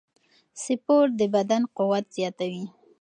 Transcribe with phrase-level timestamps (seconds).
[0.63, 2.65] سپورت د بدن قوت زیاتوي.